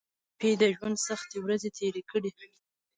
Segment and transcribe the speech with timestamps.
[0.31, 2.31] ټپي د ژوند سختې ورځې تېرې کړي.